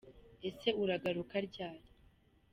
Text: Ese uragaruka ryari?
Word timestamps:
Ese 0.49 0.69
uragaruka 0.83 1.35
ryari? 1.47 1.87